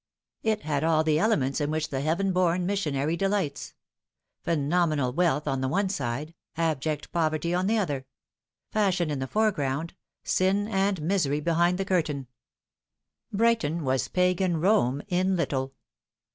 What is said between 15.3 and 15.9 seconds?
little.